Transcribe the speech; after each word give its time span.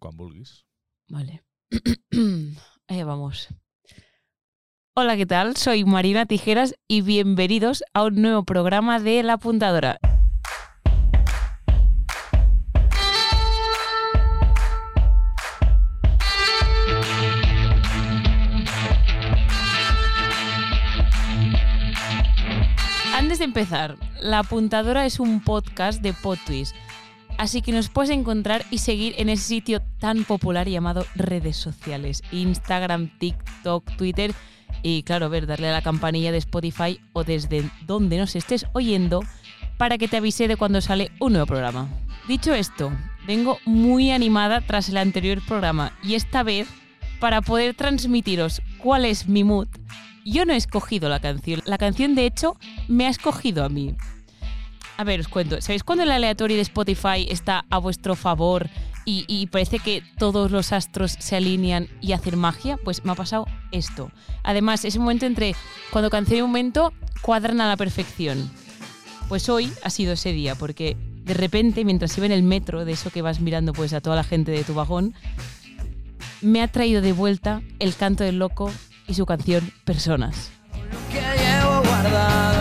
quan 0.00 0.16
vulguis. 0.16 0.66
Vale. 1.08 1.44
Ahí 2.88 3.02
vamos. 3.04 3.48
Hola, 4.96 5.16
¿qué 5.16 5.26
tal? 5.26 5.56
Soy 5.56 5.84
Marina 5.84 6.26
Tijeras 6.26 6.74
y 6.88 7.02
bienvenidos 7.02 7.84
a 7.94 8.04
un 8.04 8.20
nuevo 8.20 8.42
programa 8.42 8.98
de 8.98 9.22
La 9.22 9.34
Apuntadora. 9.34 10.00
Antes 23.14 23.38
de 23.38 23.44
empezar, 23.44 23.96
La 24.20 24.40
Apuntadora 24.40 25.06
es 25.06 25.20
un 25.20 25.40
podcast 25.44 26.02
de 26.02 26.12
PodTwist, 26.14 26.74
así 27.40 27.62
que 27.62 27.72
nos 27.72 27.88
puedes 27.88 28.10
encontrar 28.10 28.66
y 28.70 28.78
seguir 28.78 29.14
en 29.16 29.30
ese 29.30 29.44
sitio 29.44 29.80
tan 29.98 30.24
popular 30.24 30.68
llamado 30.68 31.06
redes 31.14 31.56
sociales, 31.56 32.22
Instagram, 32.32 33.18
TikTok, 33.18 33.96
Twitter 33.96 34.34
y 34.82 35.04
claro, 35.04 35.30
ver, 35.30 35.46
darle 35.46 35.70
a 35.70 35.72
la 35.72 35.80
campanilla 35.80 36.32
de 36.32 36.38
Spotify 36.38 37.00
o 37.14 37.24
desde 37.24 37.64
donde 37.86 38.18
nos 38.18 38.36
estés 38.36 38.66
oyendo 38.74 39.24
para 39.78 39.96
que 39.96 40.06
te 40.06 40.18
avise 40.18 40.48
de 40.48 40.58
cuando 40.58 40.82
sale 40.82 41.12
un 41.18 41.32
nuevo 41.32 41.46
programa. 41.46 41.88
Dicho 42.28 42.52
esto, 42.52 42.92
vengo 43.26 43.58
muy 43.64 44.10
animada 44.10 44.60
tras 44.60 44.90
el 44.90 44.98
anterior 44.98 45.40
programa 45.48 45.96
y 46.02 46.16
esta 46.16 46.42
vez 46.42 46.68
para 47.20 47.40
poder 47.40 47.74
transmitiros 47.74 48.60
cuál 48.76 49.06
es 49.06 49.28
mi 49.28 49.44
mood. 49.44 49.68
Yo 50.26 50.44
no 50.44 50.52
he 50.52 50.56
escogido 50.56 51.08
la 51.08 51.20
canción, 51.20 51.62
la 51.64 51.78
canción 51.78 52.14
de 52.14 52.26
hecho 52.26 52.58
me 52.86 53.06
ha 53.06 53.08
escogido 53.08 53.64
a 53.64 53.70
mí. 53.70 53.96
A 55.00 55.04
ver, 55.04 55.18
os 55.18 55.28
cuento, 55.28 55.62
¿sabéis 55.62 55.82
cuando 55.82 56.04
el 56.04 56.10
aleatorio 56.10 56.58
de 56.58 56.62
Spotify 56.62 57.26
está 57.30 57.64
a 57.70 57.78
vuestro 57.78 58.14
favor 58.16 58.68
y, 59.06 59.46
parece 59.46 59.78
que 59.78 60.02
todos 60.18 60.50
los 60.50 60.74
astros 60.74 61.16
se 61.18 61.36
alinean 61.36 61.88
y 62.02 62.12
hacen 62.12 62.38
magia? 62.38 62.76
Pues 62.84 63.02
me 63.02 63.12
ha 63.12 63.14
pasado 63.14 63.46
esto. 63.72 64.12
Además, 64.42 64.84
es 64.84 64.96
un 64.96 65.04
momento 65.04 65.24
entre 65.24 65.56
cuando 65.90 66.10
canción 66.10 66.40
y 66.40 66.42
momento 66.42 66.92
cuadran 67.22 67.62
a 67.62 67.68
la 67.68 67.78
perfección. 67.78 68.50
Pues 69.30 69.48
hoy 69.48 69.72
ha 69.82 69.88
sido 69.88 70.12
ese 70.12 70.32
día, 70.34 70.54
porque 70.54 70.98
de 71.24 71.32
repente, 71.32 71.82
mientras 71.86 72.18
iba 72.18 72.26
en 72.26 72.32
el 72.32 72.42
metro, 72.42 72.84
de 72.84 72.92
eso 72.92 73.08
que 73.08 73.22
vas 73.22 73.40
mirando 73.40 73.72
pues 73.72 73.94
a 73.94 74.02
toda 74.02 74.16
la 74.16 74.24
gente 74.24 74.52
de 74.52 74.64
tu 74.64 74.74
vagón, 74.74 75.14
me 76.42 76.60
ha 76.60 76.68
traído 76.68 77.00
de 77.00 77.14
vuelta 77.14 77.62
el 77.78 77.96
canto 77.96 78.22
del 78.22 78.38
loco 78.38 78.70
y 79.08 79.14
su 79.14 79.24
canción 79.24 79.72
Personas. 79.86 80.50
que 81.10 81.20
llevo 81.20 81.80
guardado 81.88 82.59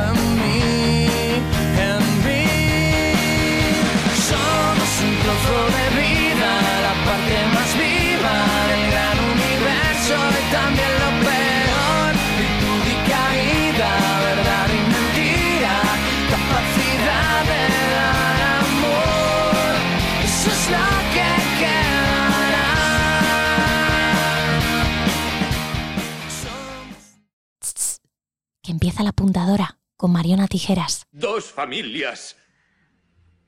empieza 28.72 29.04
la 29.04 29.10
apuntadora 29.10 29.78
con 29.96 30.12
Mariona 30.12 30.48
Tijeras. 30.48 31.04
Dos 31.12 31.52
familias 31.52 32.38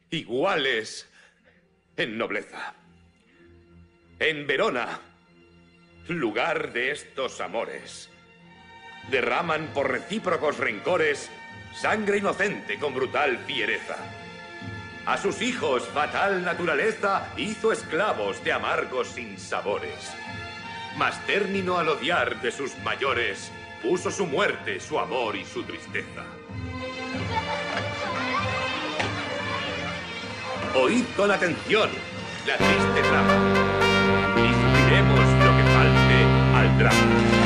iguales 0.09 1.07
en 1.95 2.17
nobleza. 2.17 2.73
En 4.19 4.45
Verona, 4.45 4.99
lugar 6.07 6.73
de 6.73 6.91
estos 6.91 7.39
amores, 7.41 8.09
derraman 9.09 9.67
por 9.73 9.89
recíprocos 9.89 10.57
rencores 10.57 11.29
sangre 11.73 12.17
inocente 12.17 12.77
con 12.77 12.93
brutal 12.93 13.37
fiereza. 13.45 13.97
A 15.05 15.17
sus 15.17 15.41
hijos 15.41 15.87
fatal 15.87 16.43
naturaleza 16.43 17.31
hizo 17.37 17.71
esclavos 17.71 18.43
de 18.43 18.53
amargos 18.53 19.07
sinsabores. 19.07 20.11
Mas 20.97 21.25
término 21.25 21.77
al 21.77 21.89
odiar 21.89 22.41
de 22.41 22.51
sus 22.51 22.77
mayores, 22.79 23.51
puso 23.81 24.11
su 24.11 24.25
muerte, 24.25 24.79
su 24.79 24.99
amor 24.99 25.35
y 25.35 25.45
su 25.45 25.63
tristeza. 25.63 26.23
Oíd 30.75 31.03
con 31.17 31.31
atención 31.31 31.89
la 32.45 32.57
triste 32.57 33.01
trama. 33.01 33.35
Y 34.37 34.53
sufriremos 34.53 35.19
lo 35.19 35.57
que 35.57 35.63
falte 35.63 36.23
al 36.55 36.77
drama. 36.77 37.40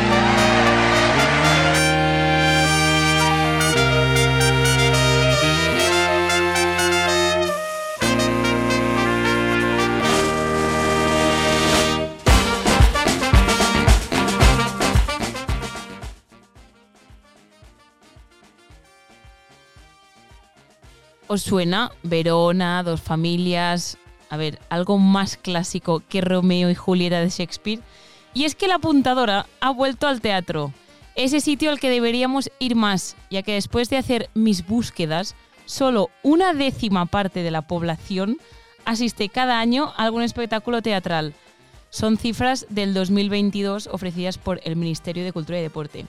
¿Os 21.35 21.41
suena 21.41 21.91
Verona, 22.01 22.81
dos 22.81 23.01
familias? 23.01 23.97
A 24.29 24.37
ver, 24.37 24.57
algo 24.69 24.97
más 24.97 25.35
clásico 25.35 26.01
que 26.07 26.21
Romeo 26.21 26.69
y 26.69 26.75
Julieta 26.75 27.19
de 27.19 27.27
Shakespeare. 27.27 27.81
Y 28.33 28.45
es 28.45 28.55
que 28.55 28.69
la 28.69 28.75
apuntadora 28.75 29.45
ha 29.59 29.71
vuelto 29.71 30.07
al 30.07 30.21
teatro, 30.21 30.71
ese 31.13 31.41
sitio 31.41 31.71
al 31.71 31.79
que 31.81 31.89
deberíamos 31.89 32.49
ir 32.59 32.77
más, 32.77 33.17
ya 33.29 33.43
que 33.43 33.51
después 33.51 33.89
de 33.89 33.97
hacer 33.97 34.29
mis 34.33 34.65
búsquedas, 34.65 35.35
solo 35.65 36.09
una 36.23 36.53
décima 36.53 37.05
parte 37.05 37.43
de 37.43 37.51
la 37.51 37.67
población 37.67 38.37
asiste 38.85 39.27
cada 39.27 39.59
año 39.59 39.91
a 39.97 40.05
algún 40.05 40.23
espectáculo 40.23 40.81
teatral. 40.81 41.33
Son 41.89 42.15
cifras 42.15 42.65
del 42.69 42.93
2022 42.93 43.89
ofrecidas 43.91 44.37
por 44.37 44.61
el 44.63 44.77
Ministerio 44.77 45.25
de 45.25 45.33
Cultura 45.33 45.59
y 45.59 45.63
Deporte. 45.63 46.05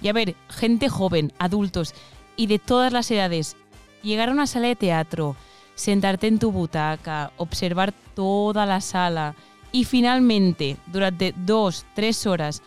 Y 0.00 0.06
a 0.06 0.12
ver, 0.12 0.36
gente 0.48 0.88
joven, 0.88 1.32
adultos 1.40 1.94
y 2.36 2.46
de 2.46 2.60
todas 2.60 2.92
las 2.92 3.10
edades, 3.10 3.56
llegar 4.02 4.28
a 4.28 4.32
una 4.32 4.46
sala 4.46 4.68
de 4.68 4.76
teatro, 4.76 5.36
sentarte 5.74 6.26
en 6.26 6.38
tu 6.38 6.52
butaca, 6.52 7.32
observar 7.36 7.92
toda 8.14 8.66
la 8.66 8.80
sala 8.80 9.34
y 9.72 9.84
finalmente, 9.84 10.76
durante 10.86 11.34
dos, 11.36 11.86
tres 11.94 12.26
horas, 12.26 12.62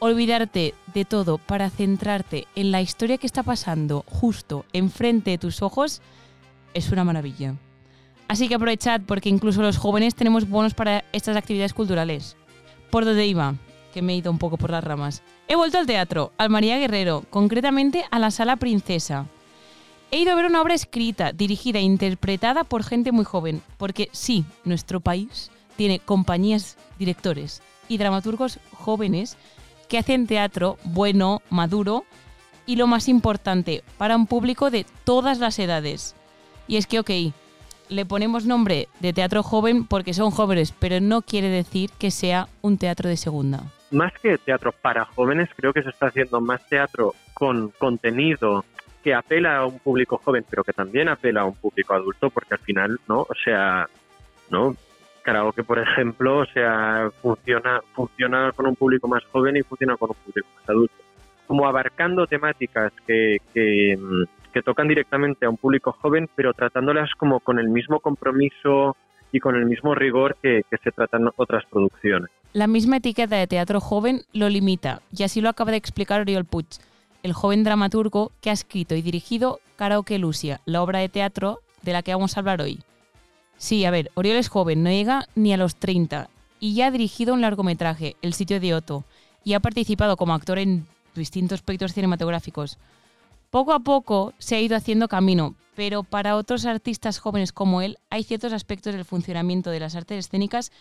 olvidarte 0.00 0.74
de 0.92 1.04
todo 1.04 1.38
para 1.38 1.70
centrarte 1.70 2.46
en 2.56 2.72
la 2.72 2.82
historia 2.82 3.18
que 3.18 3.26
está 3.26 3.42
pasando 3.42 4.04
justo 4.08 4.64
enfrente 4.72 5.30
de 5.30 5.38
tus 5.38 5.62
ojos, 5.62 6.02
es 6.74 6.90
una 6.90 7.04
maravilla. 7.04 7.54
Así 8.28 8.48
que 8.48 8.54
aprovechad 8.54 9.02
porque 9.06 9.28
incluso 9.28 9.62
los 9.62 9.76
jóvenes 9.76 10.14
tenemos 10.14 10.48
bonos 10.48 10.74
para 10.74 11.04
estas 11.12 11.36
actividades 11.36 11.74
culturales. 11.74 12.36
¿Por 12.90 13.04
dónde 13.04 13.26
iba? 13.26 13.54
Que 13.94 14.02
me 14.02 14.14
he 14.14 14.16
ido 14.16 14.30
un 14.30 14.38
poco 14.38 14.56
por 14.56 14.70
las 14.70 14.82
ramas. 14.82 15.22
He 15.48 15.54
vuelto 15.54 15.78
al 15.78 15.86
teatro, 15.86 16.32
al 16.38 16.50
María 16.50 16.78
Guerrero, 16.78 17.24
concretamente 17.30 18.04
a 18.10 18.18
la 18.18 18.30
Sala 18.30 18.56
Princesa. 18.56 19.26
He 20.14 20.18
ido 20.18 20.32
a 20.32 20.34
ver 20.34 20.44
una 20.44 20.60
obra 20.60 20.74
escrita, 20.74 21.32
dirigida 21.32 21.78
e 21.78 21.82
interpretada 21.82 22.64
por 22.64 22.84
gente 22.84 23.12
muy 23.12 23.24
joven, 23.24 23.62
porque 23.78 24.10
sí, 24.12 24.44
nuestro 24.62 25.00
país 25.00 25.50
tiene 25.76 26.00
compañías, 26.00 26.76
directores 26.98 27.62
y 27.88 27.96
dramaturgos 27.96 28.60
jóvenes 28.74 29.38
que 29.88 29.96
hacen 29.96 30.26
teatro 30.26 30.76
bueno, 30.84 31.40
maduro 31.48 32.04
y 32.66 32.76
lo 32.76 32.86
más 32.86 33.08
importante, 33.08 33.82
para 33.96 34.16
un 34.16 34.26
público 34.26 34.70
de 34.70 34.84
todas 35.04 35.38
las 35.38 35.58
edades. 35.58 36.14
Y 36.68 36.76
es 36.76 36.86
que, 36.86 36.98
ok, 36.98 37.10
le 37.88 38.04
ponemos 38.04 38.44
nombre 38.44 38.88
de 39.00 39.14
teatro 39.14 39.42
joven 39.42 39.86
porque 39.86 40.12
son 40.12 40.30
jóvenes, 40.30 40.74
pero 40.78 41.00
no 41.00 41.22
quiere 41.22 41.48
decir 41.48 41.88
que 41.98 42.10
sea 42.10 42.48
un 42.60 42.76
teatro 42.76 43.08
de 43.08 43.16
segunda. 43.16 43.64
más 43.90 44.12
que 44.22 44.36
teatro 44.36 44.72
para 44.72 45.06
jóvenes, 45.06 45.48
creo 45.56 45.72
que 45.72 45.82
se 45.82 45.88
está 45.88 46.08
haciendo 46.08 46.40
más 46.42 46.66
teatro 46.68 47.14
con 47.34 47.70
contenido 47.78 48.64
que 49.02 49.14
apela 49.14 49.58
a 49.58 49.66
un 49.66 49.78
público 49.78 50.20
joven, 50.24 50.44
pero 50.48 50.62
que 50.64 50.72
también 50.72 51.08
apela 51.08 51.42
a 51.42 51.46
un 51.46 51.54
público 51.54 51.94
adulto, 51.94 52.30
porque 52.30 52.54
al 52.54 52.60
final, 52.60 53.00
¿no? 53.08 53.20
O 53.20 53.34
sea, 53.44 53.88
¿no? 54.50 54.76
Karaoke, 55.22 55.62
por 55.62 55.78
ejemplo, 55.78 56.38
o 56.38 56.46
sea, 56.46 57.10
funciona, 57.20 57.80
funciona 57.94 58.52
con 58.52 58.66
un 58.66 58.76
público 58.76 59.08
más 59.08 59.24
joven 59.26 59.56
y 59.56 59.62
funciona 59.62 59.96
con 59.96 60.10
un 60.10 60.16
público 60.16 60.48
más 60.56 60.68
adulto. 60.68 60.94
Como 61.46 61.66
abarcando 61.66 62.26
temáticas 62.26 62.92
que, 63.06 63.38
que, 63.52 63.98
tocan 64.64 64.88
directamente 64.88 65.46
a 65.46 65.50
un 65.50 65.56
público 65.56 65.92
joven, 65.92 66.28
pero 66.34 66.54
tratándolas 66.54 67.10
como 67.16 67.40
con 67.40 67.58
el 67.58 67.68
mismo 67.68 68.00
compromiso 68.00 68.96
y 69.32 69.40
con 69.40 69.56
el 69.56 69.66
mismo 69.66 69.94
rigor 69.94 70.36
que, 70.42 70.62
que 70.70 70.76
se 70.78 70.92
tratan 70.92 71.30
otras 71.36 71.64
producciones. 71.66 72.30
La 72.52 72.66
misma 72.66 72.98
etiqueta 72.98 73.36
de 73.36 73.46
teatro 73.46 73.80
joven 73.80 74.22
lo 74.32 74.48
limita, 74.48 75.00
y 75.16 75.22
así 75.22 75.40
lo 75.40 75.48
acaba 75.48 75.70
de 75.70 75.78
explicar 75.78 76.20
Oriol 76.20 76.44
Puig, 76.44 76.66
el 77.22 77.32
joven 77.32 77.64
dramaturgo 77.64 78.32
que 78.40 78.50
ha 78.50 78.52
escrito 78.52 78.94
y 78.94 79.02
dirigido 79.02 79.60
Karaoke 79.76 80.18
Lucia, 80.18 80.60
la 80.64 80.82
obra 80.82 80.98
de 80.98 81.08
teatro 81.08 81.60
de 81.82 81.92
la 81.92 82.02
que 82.02 82.14
vamos 82.14 82.36
a 82.36 82.40
hablar 82.40 82.60
hoy. 82.60 82.80
Sí, 83.56 83.84
a 83.84 83.90
ver, 83.90 84.10
Oriol 84.14 84.36
es 84.36 84.48
joven, 84.48 84.82
no 84.82 84.90
llega 84.90 85.26
ni 85.34 85.52
a 85.52 85.56
los 85.56 85.76
30, 85.76 86.28
y 86.58 86.74
ya 86.74 86.86
ha 86.86 86.90
dirigido 86.90 87.34
un 87.34 87.40
largometraje, 87.40 88.16
El 88.22 88.34
sitio 88.34 88.60
de 88.60 88.74
Otto, 88.74 89.04
y 89.44 89.54
ha 89.54 89.60
participado 89.60 90.16
como 90.16 90.34
actor 90.34 90.58
en 90.58 90.86
distintos 91.14 91.62
proyectos 91.62 91.92
cinematográficos. 91.92 92.78
Poco 93.50 93.72
a 93.72 93.80
poco 93.80 94.32
se 94.38 94.56
ha 94.56 94.60
ido 94.60 94.76
haciendo 94.76 95.08
camino, 95.08 95.54
pero 95.74 96.02
para 96.04 96.36
otros 96.36 96.64
artistas 96.64 97.18
jóvenes 97.18 97.52
como 97.52 97.82
él 97.82 97.98
hay 98.10 98.24
ciertos 98.24 98.52
aspectos 98.52 98.94
del 98.94 99.04
funcionamiento 99.04 99.70
de 99.70 99.80
las 99.80 99.94
artes 99.94 100.26
escénicas 100.26 100.72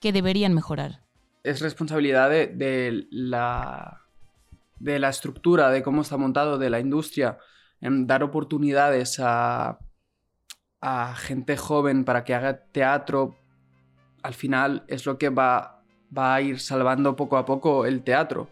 que 0.00 0.12
deberían 0.12 0.54
mejorar. 0.54 1.00
Es 1.42 1.60
responsabilidad 1.60 2.30
de, 2.30 2.46
de 2.46 3.06
la, 3.10 4.03
de 4.76 4.98
la 4.98 5.08
estructura, 5.08 5.70
de 5.70 5.82
cómo 5.82 6.02
está 6.02 6.16
montado, 6.16 6.58
de 6.58 6.70
la 6.70 6.80
industria, 6.80 7.38
en 7.80 8.06
dar 8.06 8.22
oportunidades 8.22 9.20
a, 9.20 9.78
a 10.80 11.14
gente 11.16 11.56
joven 11.56 12.04
para 12.04 12.24
que 12.24 12.34
haga 12.34 12.64
teatro. 12.66 13.36
Al 14.22 14.34
final 14.34 14.84
es 14.88 15.06
lo 15.06 15.18
que 15.18 15.28
va, 15.28 15.82
va 16.16 16.34
a 16.34 16.40
ir 16.40 16.60
salvando 16.60 17.16
poco 17.16 17.36
a 17.36 17.44
poco 17.44 17.86
el 17.86 18.02
teatro 18.02 18.48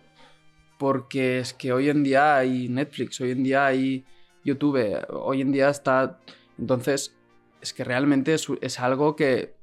porque 0.83 1.39
es 1.39 1.55
que 1.55 1.73
hoy 1.73 1.91
en 1.91 2.03
día 2.03 2.39
hay 2.39 2.69
Netflix, 2.69 3.21
hoy 3.21 3.31
en 3.31 3.45
día 3.45 3.67
hay 3.67 4.05
YouTube, 4.45 4.99
hoy 5.11 5.41
en 5.41 5.53
día 5.53 5.69
está... 5.69 6.19
Entonces, 6.59 7.15
es 7.61 7.73
que 7.73 7.85
realmente 7.85 8.35
es, 8.35 8.81
algo 8.81 9.15
que, 9.15 9.55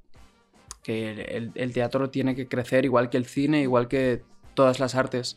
que 0.81 1.51
el, 1.55 1.73
teatro 1.73 2.09
tiene 2.09 2.37
que 2.37 2.47
crecer 2.47 2.85
igual 2.85 3.09
que 3.09 3.17
el 3.17 3.25
cine, 3.25 3.61
igual 3.61 3.89
que 3.89 4.23
todas 4.53 4.79
las 4.79 4.95
artes. 4.95 5.35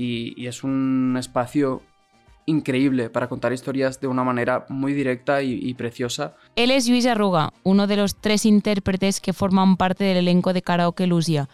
Y, 0.00 0.46
es 0.46 0.62
un 0.62 1.16
espacio 1.18 1.82
increíble 2.46 3.10
para 3.10 3.28
contar 3.28 3.52
historias 3.52 4.00
de 4.00 4.06
una 4.06 4.22
manera 4.22 4.64
muy 4.68 4.92
directa 4.92 5.42
y, 5.42 5.74
preciosa. 5.74 6.36
Él 6.54 6.70
es 6.70 6.88
Luis 6.88 7.04
Arruga, 7.04 7.52
uno 7.64 7.88
de 7.88 7.96
los 7.96 8.14
tres 8.14 8.46
intérpretes 8.46 9.20
que 9.20 9.32
forman 9.32 9.76
parte 9.76 10.04
del 10.04 10.18
elenco 10.18 10.52
de 10.52 10.62
Karaoke 10.62 11.08
Lucia, 11.08 11.48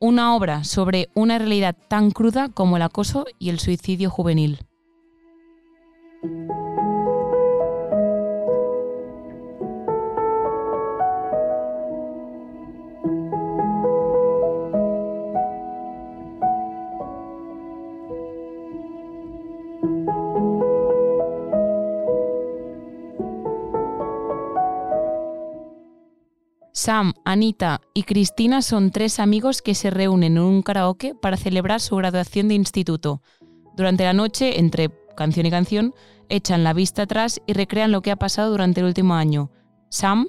una 0.00 0.34
obra 0.34 0.64
sobre 0.64 1.10
una 1.12 1.38
realidad 1.38 1.76
tan 1.88 2.10
cruda 2.10 2.48
como 2.48 2.76
el 2.76 2.82
acoso 2.82 3.26
y 3.38 3.50
el 3.50 3.60
suicidio 3.60 4.08
juvenil. 4.08 4.60
Sam, 26.84 27.14
Anita 27.24 27.80
y 27.94 28.02
Cristina 28.02 28.60
son 28.60 28.90
tres 28.90 29.18
amigos 29.18 29.62
que 29.62 29.74
se 29.74 29.88
reúnen 29.88 30.36
en 30.36 30.42
un 30.42 30.60
karaoke 30.60 31.14
para 31.14 31.38
celebrar 31.38 31.80
su 31.80 31.96
graduación 31.96 32.48
de 32.48 32.56
instituto. 32.56 33.22
Durante 33.74 34.04
la 34.04 34.12
noche, 34.12 34.60
entre 34.60 34.90
canción 35.16 35.46
y 35.46 35.50
canción, 35.50 35.94
echan 36.28 36.62
la 36.62 36.74
vista 36.74 37.04
atrás 37.04 37.40
y 37.46 37.54
recrean 37.54 37.90
lo 37.90 38.02
que 38.02 38.10
ha 38.10 38.16
pasado 38.16 38.50
durante 38.50 38.80
el 38.80 38.86
último 38.86 39.14
año. 39.14 39.50
Sam 39.88 40.26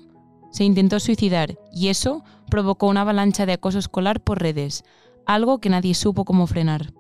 se 0.50 0.64
intentó 0.64 1.02
suicidar 1.02 1.60
y 1.74 1.90
eso 1.90 2.24
provocó 2.50 2.88
una 2.88 3.02
avalancha 3.02 3.46
de 3.46 3.52
acoso 3.52 3.78
escolar 3.80 4.24
por 4.24 4.42
redes, 4.42 4.86
algo 5.26 5.60
que 5.60 5.70
nadie 5.70 5.94
supo 5.94 6.24
cómo 6.24 6.48
frenar. 6.48 6.94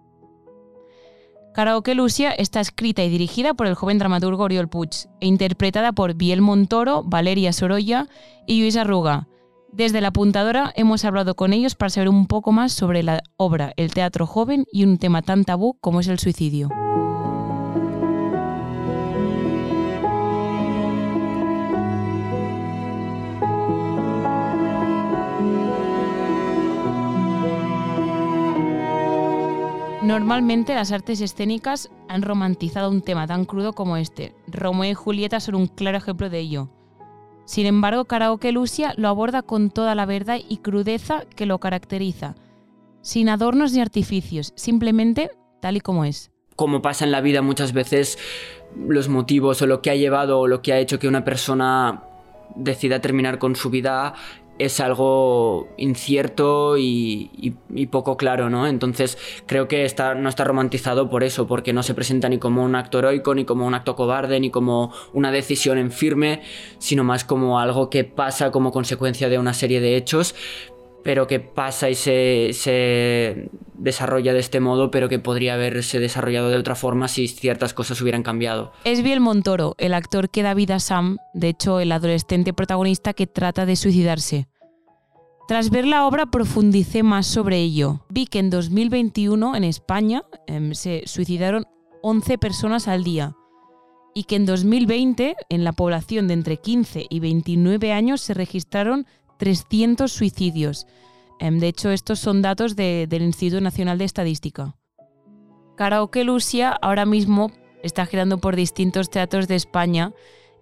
Karaoke 1.53 1.95
Lucia 1.95 2.31
está 2.31 2.59
escrita 2.59 3.05
y 3.05 3.09
dirigida 3.09 3.53
por 3.53 3.67
el 3.67 3.75
joven 3.75 3.99
dramaturgo 3.99 4.43
Oriol 4.43 4.67
Puig 4.67 5.07
e 5.21 5.27
interpretada 5.27 5.93
por 5.93 6.15
Biel 6.15 6.41
Montoro, 6.41 7.03
Valeria 7.05 7.53
Sorolla 7.53 8.09
y 8.45 8.59
Luis 8.59 8.75
Arruga, 8.75 9.29
desde 9.75 9.99
la 9.99 10.07
apuntadora 10.07 10.71
hemos 10.77 11.03
hablado 11.03 11.35
con 11.35 11.51
ellos 11.51 11.75
para 11.75 11.89
saber 11.89 12.07
un 12.07 12.27
poco 12.27 12.53
más 12.53 12.71
sobre 12.71 13.03
la 13.03 13.21
obra 13.35 13.73
El 13.75 13.93
teatro 13.93 14.25
joven 14.25 14.65
y 14.71 14.85
un 14.85 14.97
tema 14.97 15.21
tan 15.21 15.43
tabú 15.43 15.77
como 15.81 15.99
es 15.99 16.07
el 16.07 16.17
suicidio. 16.17 16.69
Normalmente 30.01 30.75
las 30.75 30.91
artes 30.91 31.19
escénicas 31.19 31.89
han 32.07 32.21
romantizado 32.21 32.89
un 32.91 33.01
tema 33.01 33.27
tan 33.27 33.43
crudo 33.43 33.73
como 33.73 33.97
este. 33.97 34.35
Romeo 34.47 34.91
y 34.91 34.93
Julieta 34.93 35.39
son 35.39 35.55
un 35.55 35.67
claro 35.67 35.97
ejemplo 35.97 36.29
de 36.29 36.39
ello. 36.39 36.69
Sin 37.45 37.67
embargo, 37.67 38.05
Karaoke 38.05 38.51
Lucia 38.51 38.93
lo 38.97 39.07
aborda 39.07 39.43
con 39.43 39.69
toda 39.69 39.93
la 39.95 40.05
verdad 40.05 40.39
y 40.49 40.57
crudeza 40.57 41.23
que 41.35 41.45
lo 41.45 41.59
caracteriza, 41.59 42.35
sin 43.01 43.29
adornos 43.29 43.71
ni 43.73 43.81
artificios, 43.81 44.51
simplemente 44.55 45.29
tal 45.61 45.77
y 45.77 45.81
como 45.81 46.05
es. 46.05 46.31
Como 46.55 46.81
pasa 46.81 47.05
en 47.05 47.11
la 47.11 47.21
vida 47.21 47.41
muchas 47.41 47.71
veces, 47.73 48.17
los 48.87 49.09
motivos 49.09 49.61
o 49.61 49.67
lo 49.67 49.81
que 49.81 49.91
ha 49.91 49.95
llevado 49.95 50.39
o 50.39 50.47
lo 50.47 50.61
que 50.61 50.73
ha 50.73 50.79
hecho 50.79 50.99
que 50.99 51.07
una 51.07 51.23
persona 51.23 52.03
decida 52.55 53.01
terminar 53.01 53.37
con 53.37 53.55
su 53.55 53.69
vida 53.69 54.13
es 54.57 54.79
algo 54.79 55.67
incierto 55.77 56.77
y, 56.77 57.55
poco 57.91 58.17
claro, 58.17 58.49
¿no? 58.49 58.67
Entonces 58.67 59.17
creo 59.45 59.67
que 59.67 59.85
está, 59.85 60.15
no 60.15 60.29
está 60.29 60.43
romantizado 60.43 61.09
por 61.09 61.23
eso, 61.23 61.47
porque 61.47 61.73
no 61.73 61.83
se 61.83 61.93
presenta 61.93 62.29
ni 62.29 62.37
como 62.37 62.63
un 62.63 62.75
acto 62.75 62.99
heroico, 62.99 63.35
ni 63.35 63.45
como 63.45 63.65
un 63.65 63.73
acto 63.73 63.95
cobarde, 63.95 64.39
ni 64.39 64.49
como 64.49 64.93
una 65.13 65.31
decisión 65.31 65.77
en 65.77 65.91
firme, 65.91 66.41
sino 66.77 67.03
más 67.03 67.23
como 67.23 67.59
algo 67.59 67.89
que 67.89 68.03
pasa 68.03 68.51
como 68.51 68.71
consecuencia 68.71 69.29
de 69.29 69.39
una 69.39 69.53
serie 69.53 69.81
de 69.81 69.97
hechos, 69.97 70.35
pero 71.05 71.27
que 71.27 71.39
pasa 71.39 71.87
y 71.91 71.93
se, 71.93 72.49
se, 72.53 73.51
desarrolla 73.75 74.33
de 74.33 74.39
este 74.39 74.59
modo, 74.59 74.89
pero 74.89 75.07
que 75.07 75.19
podría 75.19 75.53
haberse 75.53 75.99
desarrollado 75.99 76.49
de 76.49 76.57
otra 76.57 76.73
forma 76.73 77.07
si 77.07 77.27
ciertas 77.27 77.75
cosas 77.75 78.01
hubieran 78.01 78.23
cambiado. 78.23 78.71
Es 78.85 79.03
Biel 79.03 79.19
Montoro, 79.19 79.75
el 79.77 79.93
actor 79.93 80.31
que 80.31 80.41
da 80.41 80.55
vida 80.55 80.77
a 80.77 80.79
Sam, 80.79 81.17
de 81.35 81.49
hecho 81.49 81.79
el 81.79 81.91
adolescente 81.91 82.53
protagonista 82.53 83.13
que 83.13 83.27
trata 83.27 83.67
de 83.67 83.75
suicidarse. 83.75 84.47
Tras 85.47 85.69
ver 85.69 85.85
la 85.85 86.07
obra 86.07 86.25
profundicé 86.25 87.03
más 87.03 87.27
sobre 87.27 87.59
ello. 87.59 88.03
Vi 88.09 88.25
que 88.25 88.39
en 88.39 88.49
2021 88.49 89.55
en 89.55 89.63
España 89.63 90.23
eh, 90.47 90.71
se 90.73 91.03
suicidaron 91.05 91.67
11 92.01 92.39
personas 92.39 92.87
al 92.87 93.03
día 93.03 93.35
y 94.15 94.23
que 94.23 94.37
en 94.37 94.47
2020 94.47 95.35
en 95.49 95.63
la 95.63 95.71
población 95.71 96.27
de 96.27 96.33
entre 96.33 96.57
15 96.57 97.05
y 97.07 97.19
29 97.19 97.93
años 97.93 98.21
se 98.21 98.33
registraron 98.33 99.05
300 99.37 100.11
suicidios. 100.11 100.87
De 101.39 101.67
hecho, 101.67 101.91
estos 101.91 102.19
son 102.19 102.41
datos 102.41 102.75
de, 102.75 103.07
del 103.09 103.23
Instituto 103.23 103.61
Nacional 103.61 103.97
de 103.97 104.05
Estadística. 104.05 104.75
Karaoke 105.75 106.23
Lucia 106.23 106.71
ahora 106.71 107.05
mismo 107.05 107.51
está 107.83 108.05
girando 108.05 108.39
por 108.39 108.55
distintos 108.55 109.09
teatros 109.09 109.47
de 109.47 109.55
España 109.55 110.13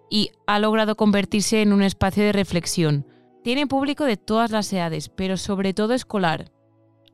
y 0.10 0.32
ha 0.48 0.60
logrado 0.60 0.96
convertirse 0.96 1.62
en 1.62 1.74
un 1.74 1.84
espacio 1.84 2.24
de 2.24 2.32
reflexión. 2.32 3.08
Tiene 3.44 3.68
público 3.68 4.06
de 4.06 4.18
todas 4.18 4.52
las 4.52 4.72
edades, 4.74 5.10
pero 5.10 5.38
sobre 5.38 5.74
todo 5.74 5.94
escolar. 5.94 6.52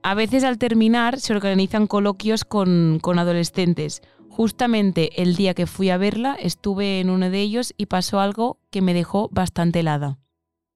A 0.02 0.14
veces 0.14 0.44
al 0.44 0.58
terminar 0.58 1.20
se 1.20 1.34
organizan 1.34 1.88
coloquios 1.88 2.46
con, 2.46 3.00
con 3.02 3.20
adolescentes. 3.20 4.02
Justamente 4.30 5.22
el 5.22 5.36
día 5.36 5.54
que 5.54 5.68
fui 5.68 5.90
a 5.90 5.98
verla 5.98 6.36
estuve 6.40 7.02
en 7.02 7.10
uno 7.10 7.30
de 7.30 7.42
ellos 7.42 7.74
y 7.78 7.88
pasó 7.88 8.20
algo 8.20 8.60
que 8.72 8.82
me 8.82 8.94
dejó 8.94 9.28
bastante 9.32 9.82
helada. 9.82 10.18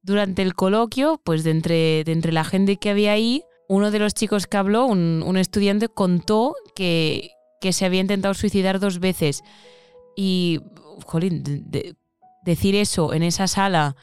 Durante 0.03 0.41
el 0.41 0.53
coloquio, 0.53 1.19
pues 1.23 1.43
de 1.43 1.51
entre, 1.51 2.03
de 2.03 2.11
entre 2.11 2.31
la 2.31 2.43
gente 2.43 2.77
que 2.77 2.89
había 2.89 3.13
ahí, 3.13 3.43
uno 3.67 3.89
de 3.89 3.99
los 3.99 4.13
chicos 4.13 4.47
que 4.47 4.57
habló, 4.57 4.85
un, 4.85 5.23
un 5.25 5.37
estudiante, 5.37 5.87
contó 5.87 6.55
que, 6.75 7.31
que, 7.61 7.73
se 7.73 7.85
había 7.85 8.01
intentado 8.01 8.33
suicidar 8.33 8.79
dos 8.79 8.99
veces. 8.99 9.43
Y, 10.15 10.59
jolín, 11.05 11.43
de, 11.43 11.61
de, 11.61 11.95
decir 12.43 12.75
eso 12.75 13.13
en 13.13 13.23
esa 13.23 13.47
sala 13.47 13.95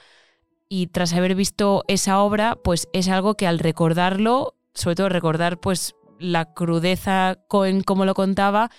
y 0.73 0.87
tras 0.87 1.12
haber 1.12 1.35
visto 1.35 1.85
esa 1.88 2.23
obra, 2.23 2.57
pues 2.62 2.88
es 2.92 3.09
algo 3.09 3.35
que 3.35 3.47
al 3.47 3.59
recordarlo, 3.59 4.54
sobre 4.73 4.97
todo 4.97 5.09
recordar 5.09 5.59
pues 5.59 5.95
la 6.19 6.54
crudeza 6.54 7.38
en 7.66 7.83
cómo 7.83 8.04
lo 8.04 8.14
contaba, 8.14 8.71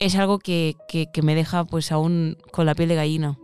es 0.00 0.16
algo 0.16 0.38
que, 0.38 0.74
que, 0.88 1.06
que 1.12 1.22
me 1.22 1.34
deja 1.34 1.64
pues 1.64 1.92
aún 1.92 2.38
con 2.50 2.66
la 2.66 2.74
piel 2.74 2.88
de 2.88 2.94
gallina. 2.94 3.38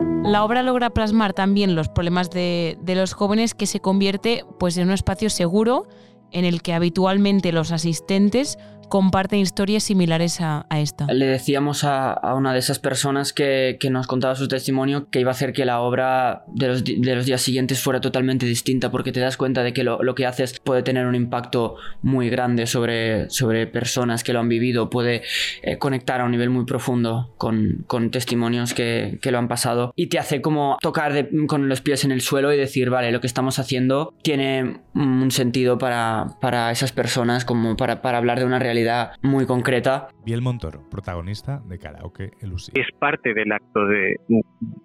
La 0.00 0.44
obra 0.44 0.62
logra 0.62 0.90
plasmar 0.90 1.32
también 1.32 1.74
los 1.74 1.88
problemas 1.88 2.30
de, 2.30 2.78
los 2.86 3.12
jóvenes 3.12 3.54
que 3.54 3.66
se 3.66 3.80
convierte 3.80 4.44
pues, 4.58 4.76
en 4.76 4.88
un 4.88 4.94
espacio 4.94 5.30
seguro 5.30 5.86
en 6.30 6.44
el 6.44 6.62
que 6.62 6.72
habitualmente 6.72 7.52
los 7.52 7.72
asistentes 7.72 8.58
comparten 8.92 9.38
historias 9.38 9.84
similares 9.84 10.42
a, 10.42 10.66
a 10.68 10.78
esta. 10.78 11.06
Le 11.06 11.24
decíamos 11.24 11.82
a, 11.82 12.12
a 12.12 12.34
una 12.34 12.52
de 12.52 12.58
esas 12.58 12.78
personas 12.78 13.32
que, 13.32 13.78
que 13.80 13.88
nos 13.88 14.06
contaba 14.06 14.34
su 14.34 14.48
testimonio 14.48 15.08
que 15.08 15.20
iba 15.20 15.30
a 15.30 15.32
hacer 15.32 15.54
que 15.54 15.64
la 15.64 15.80
obra 15.80 16.44
de 16.48 16.68
los, 16.68 16.84
de 16.84 17.14
los 17.16 17.24
días 17.24 17.40
siguientes 17.40 17.80
fuera 17.82 18.02
totalmente 18.02 18.44
distinta 18.44 18.90
porque 18.90 19.10
te 19.10 19.20
das 19.20 19.38
cuenta 19.38 19.62
de 19.62 19.72
que 19.72 19.82
lo, 19.82 20.02
lo 20.02 20.14
que 20.14 20.26
haces 20.26 20.60
puede 20.62 20.82
tener 20.82 21.06
un 21.06 21.14
impacto 21.14 21.76
muy 22.02 22.28
grande 22.28 22.66
sobre, 22.66 23.30
sobre 23.30 23.66
personas 23.66 24.24
que 24.24 24.34
lo 24.34 24.40
han 24.40 24.50
vivido, 24.50 24.90
puede 24.90 25.22
eh, 25.62 25.78
conectar 25.78 26.20
a 26.20 26.24
un 26.26 26.32
nivel 26.32 26.50
muy 26.50 26.66
profundo 26.66 27.32
con, 27.38 27.84
con 27.86 28.10
testimonios 28.10 28.74
que, 28.74 29.18
que 29.22 29.30
lo 29.30 29.38
han 29.38 29.48
pasado 29.48 29.94
y 29.96 30.08
te 30.08 30.18
hace 30.18 30.42
como 30.42 30.76
tocar 30.82 31.14
de- 31.14 31.30
con 31.46 31.70
los 31.70 31.80
pies 31.80 32.04
en 32.04 32.12
el 32.12 32.20
suelo 32.20 32.52
y 32.52 32.58
decir, 32.58 32.90
vale, 32.90 33.10
lo 33.10 33.22
que 33.22 33.26
estamos 33.26 33.58
haciendo 33.58 34.12
tiene 34.22 34.82
un 34.94 35.30
sentido 35.30 35.78
para, 35.78 36.26
para 36.42 36.70
esas 36.70 36.92
personas, 36.92 37.46
como 37.46 37.74
para, 37.74 38.02
para 38.02 38.18
hablar 38.18 38.38
de 38.38 38.44
una 38.44 38.58
realidad 38.58 38.81
muy 39.22 39.46
concreta 39.46 40.08
Biel 40.24 40.42
Montoro, 40.42 40.80
protagonista 40.90 41.60
de 41.68 41.78
Karaoke 41.78 42.30
Elusive. 42.40 42.80
es 42.80 42.86
parte 42.98 43.34
del 43.34 43.52
acto 43.52 43.86
de, 43.86 44.16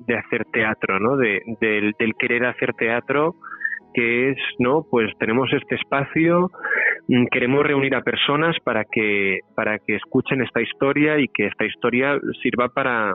de 0.08 0.18
hacer 0.18 0.46
teatro, 0.52 1.00
¿no? 1.00 1.18
De- 1.18 1.42
del, 1.62 1.94
del 2.00 2.14
querer 2.20 2.46
hacer 2.46 2.74
teatro, 2.74 3.36
que 3.94 4.32
es, 4.32 4.38
¿no? 4.60 4.86
Pues 4.90 5.12
tenemos 5.20 5.50
este 5.54 5.76
espacio, 5.76 6.52
mm, 7.08 7.26
queremos 7.32 7.66
reunir 7.66 7.96
a 7.96 8.02
personas 8.02 8.56
para 8.64 8.84
que, 8.86 9.40
para 9.56 9.80
que 9.80 9.96
escuchen 9.96 10.42
esta 10.42 10.62
historia 10.62 11.18
y 11.20 11.28
que 11.30 11.48
esta 11.48 11.66
historia 11.66 12.20
sirva 12.44 12.70
para, 12.70 13.14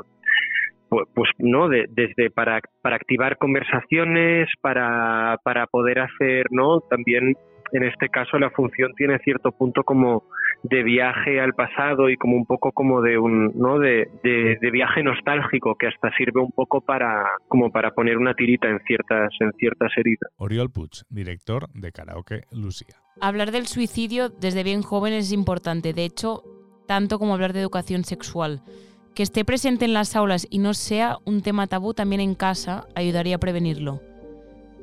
pu- 0.90 1.06
pues, 1.14 1.30
¿no? 1.38 1.68
De- 1.68 1.86
desde 1.90 2.30
para, 2.30 2.60
para 2.82 2.96
activar 2.96 3.36
conversaciones, 3.38 4.48
para, 4.60 5.36
para 5.44 5.66
poder 5.66 6.00
hacer, 6.00 6.46
¿no? 6.50 6.80
También, 6.90 7.34
en 7.72 7.84
este 7.84 8.08
caso, 8.08 8.38
la 8.38 8.50
función 8.50 8.92
tiene 8.96 9.18
cierto 9.20 9.50
punto 9.52 9.82
como 9.84 10.24
de 10.62 10.82
viaje 10.82 11.40
al 11.40 11.54
pasado 11.54 12.08
y 12.10 12.16
como 12.16 12.36
un 12.36 12.46
poco 12.46 12.70
como 12.72 13.00
de 13.02 13.18
un 13.18 13.52
no 13.54 13.78
de, 13.78 14.08
de- 14.22 14.58
de 14.60 14.70
viaje 14.70 15.02
nostálgico 15.02 15.74
que 15.76 15.88
hasta 15.88 16.10
sirve 16.16 16.40
un 16.40 16.52
poco 16.52 16.80
para 16.80 17.24
como 17.48 17.70
para 17.72 17.90
poner 17.90 18.16
una 18.18 18.34
tirita 18.34 18.68
en 18.68 18.78
ciertas 18.86 19.30
en 19.40 19.50
ciertas 19.58 19.90
heridas 19.96 20.30
Oriol 20.36 20.70
Puig, 20.70 20.90
director 21.10 21.68
de 21.74 21.90
Karaoke 21.90 22.42
Lucía. 22.52 22.94
Hablar 23.20 23.50
del 23.50 23.66
suicidio 23.66 24.28
desde 24.28 24.62
bien 24.62 24.82
joven 24.82 25.12
es 25.14 25.32
importante, 25.32 25.92
de 25.92 26.04
hecho, 26.04 26.42
tanto 26.86 27.18
como 27.18 27.34
hablar 27.34 27.52
de 27.52 27.60
educación 27.60 28.04
sexual. 28.04 28.60
Que 29.14 29.22
esté 29.22 29.44
presente 29.44 29.84
en 29.84 29.92
las 29.92 30.16
aulas 30.16 30.46
y 30.50 30.58
no 30.58 30.72
sea 30.74 31.16
un 31.26 31.42
tema 31.42 31.66
tabú 31.66 31.92
también 31.92 32.20
en 32.22 32.34
casa 32.34 32.86
ayudaría 32.94 33.36
a 33.36 33.38
prevenirlo. 33.38 34.00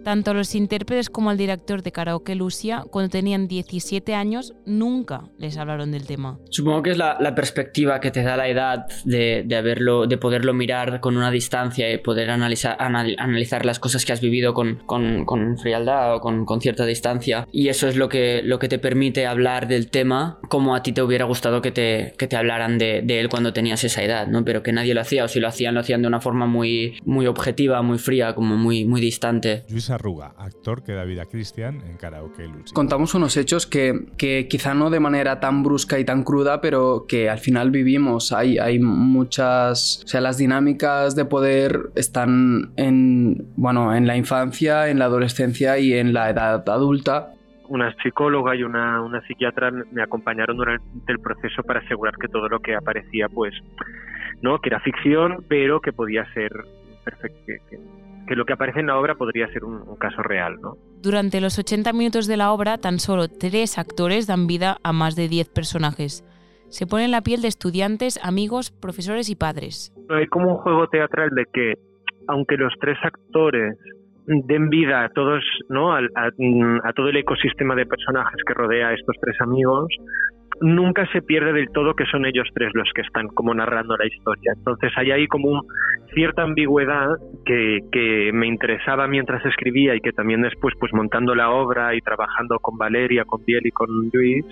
Tanto 0.03 0.34
los 0.34 0.56
intérpretes 0.56 1.10
como 1.10 1.32
el 1.32 1.38
director 1.38 1.84
de 1.84 1.91
Karaoke 1.91 2.36
Lucia, 2.36 2.84
cuando 2.89 3.10
tenían 3.10 3.48
17 3.48 4.15
años, 4.15 4.53
nunca 4.65 5.24
les 5.38 5.58
hablaron 5.58 5.91
del 5.91 6.06
tema. 6.08 6.39
Supongo 6.50 6.82
que 6.84 6.91
es 6.91 6.98
la, 6.98 7.18
la 7.20 7.36
perspectiva 7.36 8.00
que 8.00 8.10
te 8.12 8.24
da 8.24 8.38
la 8.38 8.48
edad 8.48 8.86
de, 9.06 9.44
de 9.46 9.56
haberlo, 9.56 10.08
de 10.08 10.18
poderlo 10.18 10.53
mirar 10.53 11.00
con 11.00 11.18
una 11.18 11.29
distancia 11.32 11.91
y 11.91 11.98
poder 11.98 12.29
analizar, 12.29 12.77
anal- 12.79 13.15
analizar 13.20 13.65
las 13.65 13.79
cosas 13.79 14.06
que 14.06 14.13
has 14.13 14.22
vivido 14.22 14.53
con, 14.53 14.75
con- 14.86 15.25
con 15.25 15.58
frialdad 15.58 16.15
o 16.15 16.20
con, 16.22 16.46
con 16.46 16.62
cierta 16.62 16.86
distancia. 16.86 17.48
Y 17.51 17.68
eso 17.68 17.88
es 17.88 17.96
lo 17.96 18.10
que, 18.10 18.41
lo 18.44 18.58
que 18.60 18.68
te 18.70 18.79
permite 18.79 19.27
hablar 19.27 19.68
del 19.68 19.89
tema 19.89 20.39
como 20.50 20.75
a 20.75 20.82
ti 20.84 20.91
te 20.94 21.01
hubiera 21.01 21.25
gustado 21.25 21.62
que 21.62 21.72
te, 21.72 22.13
que 22.18 22.27
te 22.27 22.36
hablaran 22.38 22.77
de, 22.77 23.01
de 23.03 23.20
él 23.20 23.29
cuando 23.29 23.53
tenías 23.53 23.84
esa 23.84 24.01
edad, 24.03 24.27
¿no? 24.27 24.46
Pero 24.46 24.63
que 24.63 24.72
nadie 24.72 24.94
lo 24.94 25.01
hacía, 25.01 25.25
o 25.25 25.27
si 25.27 25.39
lo 25.39 25.48
hacían, 25.48 25.74
lo 25.75 25.82
hacían 25.82 26.01
de 26.01 26.08
una 26.08 26.22
forma 26.22 26.46
muy, 26.46 26.98
muy 27.06 27.27
objetiva, 27.27 27.82
muy 27.82 27.98
fría, 27.98 28.34
como 28.34 28.56
muy, 28.56 28.86
muy 28.86 29.01
distante. 29.01 29.63
Luis 29.70 29.88
Arruga, 29.89 30.34
actor 30.38 30.84
que 30.84 30.93
da 30.93 31.03
vida 31.03 31.24
a 31.24 31.25
Cristian 31.25 31.81
en 31.81 31.98
Karaoke 31.98 32.48
Lucía. 32.48 32.74
Contamos 32.74 33.13
unos 33.15 33.38
hechos 33.38 33.65
que, 33.65 34.08
que 34.17 34.48
quizá 34.48 34.74
no 34.74 34.89
de 34.89 35.00
manera 35.00 35.39
tan 35.39 35.63
brusca 35.63 36.00
y 36.00 36.05
tan 36.05 36.24
cruda, 36.24 36.62
pero 36.62 37.05
que 37.08 37.29
al 37.29 37.39
final 37.39 37.72
vivimos. 37.72 38.31
Hay, 38.31 38.58
hay 38.58 38.79
muchas. 38.79 40.03
O 40.05 40.08
sea, 40.08 40.22
las 40.22 40.38
dinámicas 40.38 41.15
de 41.15 41.25
poder 41.25 41.91
están 41.96 42.72
en. 42.77 43.48
Bueno, 43.55 43.96
en 43.96 44.08
la 44.08 44.15
infancia, 44.15 44.89
en 44.89 45.00
la 45.00 45.05
adolescencia 45.05 45.77
y 45.77 45.93
en 45.93 46.13
la 46.13 46.29
edad 46.29 46.67
adulta. 46.69 47.34
una 47.67 47.96
psicóloga 48.01 48.55
y 48.55 48.63
una, 48.63 49.01
una 49.01 49.22
psiquiatra 49.22 49.72
me 49.91 50.01
acompañaron 50.01 50.58
durante 50.58 51.12
el 51.12 51.19
proceso 51.19 51.63
para 51.63 51.79
asegurar 51.79 52.15
que 52.17 52.27
todo 52.27 52.50
lo 52.50 52.60
que 52.60 52.75
aparecía 52.75 53.29
pues 53.29 53.53
no 54.41 54.60
que 54.60 54.69
era 54.69 54.79
ficción 54.79 55.46
pero 55.48 55.79
que 55.79 55.93
podía 55.93 56.25
ser 56.34 56.51
perfecto 57.03 57.39
que, 57.46 57.79
que- 58.30 58.36
lo 58.36 58.46
que 58.46 58.54
aparece 58.54 58.80
en 58.80 58.88
la 58.88 58.98
obra 59.00 59.16
podría 59.16 59.48
ser 59.52 59.64
un, 59.66 59.82
un 59.82 59.98
caso 59.98 60.22
real 60.24 60.56
no 60.62 60.76
Durante 61.02 61.42
los 61.42 61.58
80 61.60 61.92
minutos 61.94 62.28
de 62.28 62.38
la 62.38 62.52
obra, 62.54 62.78
tan 62.78 63.00
solo 63.00 63.28
tres 63.28 63.78
actores 63.78 64.28
dan 64.28 64.48
vida 64.48 64.78
a 64.84 64.94
más 64.94 65.16
de 65.16 65.28
10 65.28 65.50
personajes. 65.50 66.24
Se 66.70 66.86
pone 66.86 67.06
en 67.06 67.12
la 67.12 67.22
piel 67.22 67.42
de 67.42 67.48
estudiantes, 67.48 68.20
amigos, 68.24 68.70
profesores 68.72 69.30
y 69.30 69.36
padres. 69.36 69.92
hay 70.10 70.28
como 70.28 70.52
un 70.52 70.58
juego 70.58 70.88
teatral 70.88 71.30
de 71.32 71.46
que 71.52 71.74
aunque 72.28 72.58
los 72.58 72.72
tres 72.80 72.98
actores 73.04 73.76
den 74.28 74.70
vida 74.70 75.04
a 75.04 75.10
todos 75.10 75.44
no 75.70 75.94
Al- 75.94 76.12
a, 76.16 76.28
a 76.88 76.94
todo 76.94 77.10
el 77.10 77.18
ecosistema 77.18 77.74
de 77.76 77.88
personajes 77.88 78.40
que 78.46 78.54
rodea 78.54 78.90
a 78.90 78.94
estos 78.94 79.16
tres 79.20 79.36
amigos 79.42 79.88
nunca 80.62 81.06
se 81.12 81.22
pierde 81.22 81.54
del 81.54 81.70
todo 81.74 81.94
que 81.94 82.06
son 82.06 82.25
ellos 82.25 82.48
tres 82.54 82.72
los 82.74 82.89
que 82.94 83.01
están 83.01 83.28
como 83.28 83.54
narrando 83.54 83.96
la 83.98 84.08
historia 84.08 84.54
entonces 84.56 84.92
hay 84.98 85.12
ahí 85.12 85.28
como 85.28 85.50
un- 85.50 85.62
cierta 86.13 86.44
ambigüedad 86.44 87.08
que, 87.46 88.32
me 88.34 88.48
interesaba 88.48 89.08
mientras 89.08 89.46
escribía 89.46 89.96
y 89.96 90.01
que 90.01 90.12
también 90.12 90.42
después 90.42 90.74
pues 90.80 90.94
montando 90.94 91.36
la 91.36 91.50
obra 91.50 91.96
y 91.96 92.01
trabajando 92.01 92.60
con 92.60 92.78
Valeria 92.78 93.25
con 93.25 93.44
Biel 93.46 93.66
y 93.66 93.72
con 93.72 93.88
Luis 94.13 94.46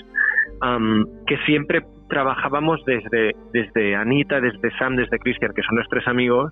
que 1.28 1.38
siempre 1.46 1.82
trabajábamos 2.10 2.84
desde, 2.86 3.34
desde 3.54 3.96
Anita, 3.96 4.40
desde 4.40 4.72
Sam, 4.78 4.96
desde 4.96 5.20
Christian, 5.20 5.52
que 5.54 5.62
son 5.64 5.78
los 5.78 5.88
tres 5.90 6.08
amigos, 6.08 6.50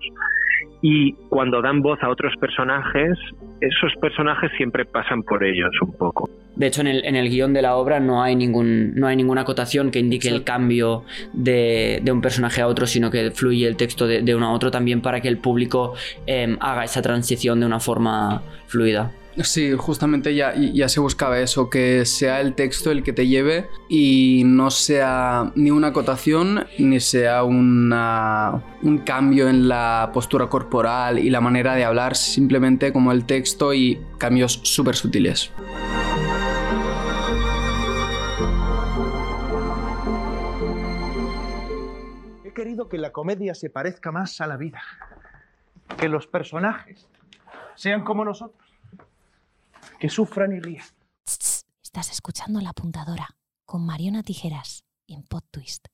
y 0.82 1.14
cuando 1.28 1.62
dan 1.62 1.80
voz 1.80 2.02
a 2.02 2.08
otros 2.08 2.34
personajes, 2.36 3.18
esos 3.60 3.94
personajes 4.00 4.50
siempre 4.56 4.84
pasan 4.84 5.22
por 5.22 5.42
ellos 5.44 5.70
un 5.80 5.96
poco. 5.96 6.28
De 6.56 6.66
hecho, 6.66 6.80
en 6.80 6.88
el, 6.88 7.04
en 7.04 7.16
el 7.16 7.28
guion 7.28 7.52
de 7.52 7.62
la 7.62 7.76
obra 7.76 8.00
no 8.00 8.22
hay, 8.22 8.34
ningún, 8.34 8.94
no 8.94 9.06
hay 9.06 9.16
ninguna 9.16 9.42
acotación 9.42 9.90
que 9.90 9.98
indique 9.98 10.28
el 10.28 10.42
cambio 10.42 11.04
de, 11.32 12.00
de 12.02 12.12
un 12.12 12.20
personaje 12.20 12.62
a 12.62 12.66
otro, 12.66 12.86
sino 12.86 13.10
que 13.10 13.30
fluye 13.30 13.66
el 13.66 13.76
texto 13.76 14.06
de, 14.06 14.22
de 14.22 14.34
uno 14.34 14.48
a 14.48 14.52
otro 14.52 14.70
también 14.70 15.02
para 15.02 15.20
que 15.20 15.28
el 15.28 15.38
público 15.38 15.94
eh, 16.26 16.56
haga 16.60 16.84
esa 16.84 17.02
transición 17.02 17.60
de 17.60 17.66
una 17.66 17.78
forma 17.78 18.42
fluida. 18.66 19.12
Sí, 19.42 19.72
justamente 19.76 20.34
ya, 20.34 20.54
ya 20.54 20.88
se 20.88 20.98
buscaba 20.98 21.38
eso, 21.38 21.68
que 21.68 22.06
sea 22.06 22.40
el 22.40 22.54
texto 22.54 22.90
el 22.90 23.02
que 23.02 23.12
te 23.12 23.26
lleve 23.26 23.66
y 23.88 24.42
no 24.46 24.70
sea 24.70 25.52
ni 25.54 25.70
una 25.70 25.88
acotación 25.88 26.66
ni 26.78 27.00
sea 27.00 27.44
una, 27.44 28.62
un 28.82 28.98
cambio 28.98 29.48
en 29.48 29.68
la 29.68 30.10
postura 30.14 30.48
corporal 30.48 31.18
y 31.18 31.28
la 31.28 31.42
manera 31.42 31.74
de 31.74 31.84
hablar, 31.84 32.16
simplemente 32.16 32.92
como 32.92 33.12
el 33.12 33.26
texto 33.26 33.74
y 33.74 34.00
cambios 34.16 34.60
súper 34.62 34.96
sutiles. 34.96 35.50
Querido 42.56 42.88
que 42.88 42.96
la 42.96 43.12
comedia 43.12 43.54
se 43.54 43.68
parezca 43.68 44.10
más 44.10 44.40
a 44.40 44.46
la 44.46 44.56
vida, 44.56 44.80
que 45.98 46.08
los 46.08 46.26
personajes 46.26 47.06
sean 47.74 48.02
como 48.02 48.24
nosotros, 48.24 48.66
que 50.00 50.08
sufran 50.08 50.56
y 50.56 50.60
rían. 50.60 50.86
Estás 51.26 52.10
escuchando 52.10 52.62
La 52.62 52.70
Apuntadora 52.70 53.28
con 53.66 53.84
Mariona 53.84 54.22
Tijeras 54.22 54.86
en 55.06 55.22
Pod 55.24 55.42
Twist. 55.50 55.88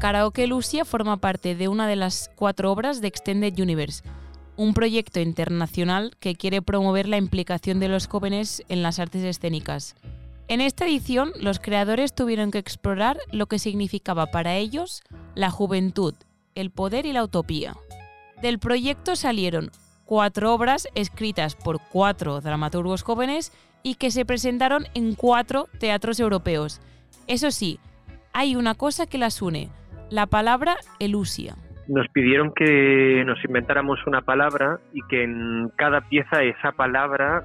Karaoke 0.00 0.46
Lucia 0.46 0.86
forma 0.86 1.18
parte 1.18 1.54
de 1.54 1.68
una 1.68 1.86
de 1.86 1.96
las 1.96 2.30
cuatro 2.34 2.72
obras 2.72 3.02
de 3.02 3.08
Extended 3.08 3.58
Universe, 3.60 4.02
un 4.58 4.74
proyecto 4.74 5.20
internacional 5.20 6.16
que 6.18 6.34
quiere 6.34 6.62
promover 6.62 7.08
la 7.08 7.16
implicación 7.16 7.78
de 7.78 7.88
los 7.88 8.08
jóvenes 8.08 8.64
en 8.68 8.82
las 8.82 8.98
artes 8.98 9.22
escénicas. 9.22 9.94
En 10.48 10.60
esta 10.60 10.84
edición, 10.84 11.30
los 11.40 11.60
creadores 11.60 12.12
tuvieron 12.12 12.50
que 12.50 12.58
explorar 12.58 13.18
lo 13.30 13.46
que 13.46 13.60
significaba 13.60 14.26
para 14.26 14.56
ellos 14.56 15.02
la 15.36 15.50
juventud, 15.50 16.14
el 16.56 16.72
poder 16.72 17.06
y 17.06 17.12
la 17.12 17.22
utopía. 17.22 17.76
Del 18.42 18.58
proyecto 18.58 19.14
salieron 19.14 19.70
cuatro 20.04 20.52
obras 20.52 20.88
escritas 20.96 21.54
por 21.54 21.80
cuatro 21.80 22.40
dramaturgos 22.40 23.02
jóvenes 23.02 23.52
y 23.84 23.94
que 23.94 24.10
se 24.10 24.24
presentaron 24.24 24.86
en 24.94 25.14
cuatro 25.14 25.68
teatros 25.78 26.18
europeos. 26.18 26.80
Eso 27.28 27.52
sí, 27.52 27.78
hay 28.32 28.56
una 28.56 28.74
cosa 28.74 29.06
que 29.06 29.18
las 29.18 29.40
une, 29.40 29.70
la 30.10 30.26
palabra 30.26 30.78
elusia. 30.98 31.56
Nos 31.88 32.06
pidieron 32.08 32.52
que 32.54 33.24
nos 33.26 33.42
inventáramos 33.44 33.98
una 34.06 34.20
palabra 34.20 34.78
y 34.92 35.00
que 35.08 35.24
en 35.24 35.70
cada 35.74 36.02
pieza 36.02 36.42
esa 36.42 36.72
palabra 36.72 37.44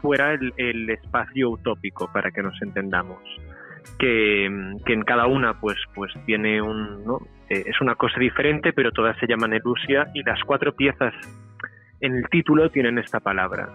fuera 0.00 0.32
el, 0.32 0.88
espacio 0.90 1.50
utópico 1.50 2.10
para 2.12 2.30
que 2.30 2.42
nos 2.42 2.60
entendamos. 2.62 3.18
Que, 3.98 4.48
que 4.86 4.92
en 4.94 5.02
cada 5.02 5.26
una 5.26 5.60
pues, 5.60 5.76
pues 5.94 6.12
tiene 6.24 6.62
un... 6.62 7.04
¿no? 7.04 7.18
Eh, 7.50 7.64
es 7.66 7.78
una 7.82 7.94
cosa 7.94 8.18
diferente, 8.18 8.72
pero 8.72 8.90
todas 8.90 9.18
se 9.18 9.26
llaman 9.26 9.52
Elusia 9.52 10.06
y 10.14 10.22
las 10.22 10.42
cuatro 10.44 10.74
piezas 10.74 11.12
en 12.00 12.16
el 12.16 12.28
título 12.30 12.70
tienen 12.70 12.98
esta 12.98 13.20
palabra. 13.20 13.68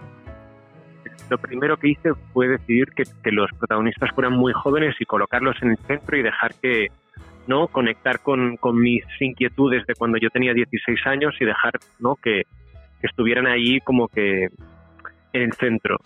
Lo 1.30 1.38
primero 1.38 1.76
que 1.76 1.90
hice 1.90 2.10
fue 2.32 2.48
decidir 2.48 2.88
que 2.92 3.30
los 3.30 3.48
protagonistas 3.52 4.10
fueran 4.12 4.32
muy 4.32 4.52
jóvenes 4.52 4.96
y 4.98 5.04
colocarlos 5.04 5.56
en 5.62 5.70
el 5.70 5.78
centro 5.78 6.16
y 6.16 6.22
dejar 6.22 6.52
que, 6.60 6.88
¿no? 7.50 7.68
Conectar 7.68 8.20
con, 8.20 8.56
con 8.56 8.80
mis 8.80 9.04
inquietudes 9.20 9.84
de 9.86 9.94
cuando 9.94 10.16
yo 10.16 10.30
tenía 10.30 10.54
16 10.54 11.06
años 11.06 11.34
y 11.40 11.44
dejar, 11.44 11.74
¿no? 11.98 12.16
Que, 12.16 12.44
estuvieran 13.02 13.46
ahí 13.46 13.80
como 13.80 14.08
que 14.08 14.44
en 15.32 15.42
el 15.42 15.52
centro. 15.54 15.96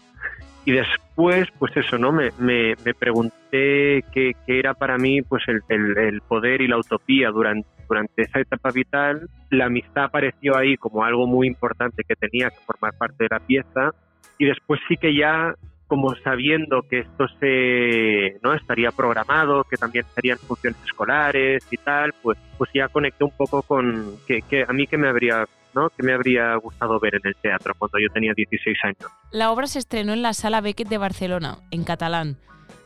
Y 0.65 0.71
después, 0.73 1.49
pues 1.59 1.77
eso, 1.77 1.99
¿no? 1.99 2.13
Me, 2.13 2.31
me, 2.39 2.75
me 2.85 2.95
pregunté 2.95 4.05
qué, 4.13 4.33
qué 4.47 4.59
era 4.61 4.75
para 4.75 4.97
mí 4.97 5.21
pues 5.23 5.43
el, 5.49 5.61
el- 5.69 5.99
el 5.99 6.21
poder 6.23 6.61
y 6.63 6.69
la 6.69 6.79
utopía 6.79 7.31
durante, 7.31 7.69
durante 7.89 8.23
esa 8.23 8.39
etapa 8.41 8.71
vital. 8.71 9.29
La 9.51 9.67
amistad 9.67 10.05
apareció 10.05 10.57
ahí 10.57 10.77
como 10.77 11.05
algo 11.05 11.27
muy 11.27 11.49
importante 11.49 12.05
que 12.09 12.15
tenía 12.15 12.49
que 12.51 12.59
formar 12.65 12.93
parte 12.97 13.25
de 13.25 13.29
la 13.31 13.41
pieza. 13.41 13.91
Y 14.39 14.45
después 14.47 14.81
sí 14.89 14.97
que 14.97 15.15
ya, 15.17 15.53
como 15.87 16.15
sabiendo 16.17 16.83
que 16.83 17.01
esto 17.01 17.27
se 17.41 18.39
no 18.43 18.55
estaría 18.55 18.91
programado, 18.91 19.65
que 19.65 19.77
también 19.77 20.05
serían 20.15 20.39
funciones 20.39 20.79
escolares 20.85 21.67
y 21.71 21.77
tal, 21.77 22.13
pues, 22.23 22.39
pues 22.59 22.71
ya 22.75 22.89
conecté 22.89 23.25
un 23.25 23.31
poco 23.31 23.63
con 23.63 24.17
que, 24.27 24.43
que 24.43 24.65
a 24.67 24.73
mí 24.73 24.87
que 24.87 24.97
me 24.97 25.09
habría 25.09 25.47
¿no? 25.75 25.91
que 25.91 26.03
me 26.03 26.13
habría 26.13 26.55
gustado 26.57 26.99
ver 27.01 27.17
en 27.17 27.23
el 27.25 27.37
teatro 27.37 27.75
cuando 27.77 27.99
yo 27.99 28.09
tenía 28.13 28.33
16 28.35 28.79
años. 28.85 29.11
La 29.33 29.51
obra 29.51 29.67
se 29.67 29.79
estrenó 29.79 30.13
en 30.13 30.23
la 30.23 30.33
Sala 30.33 30.61
Beckett 30.61 30.89
de 30.89 30.99
Barcelona, 30.99 31.59
en 31.71 31.85
catalán, 31.85 32.39